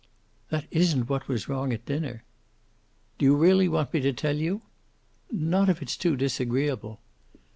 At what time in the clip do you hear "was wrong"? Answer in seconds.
1.27-1.71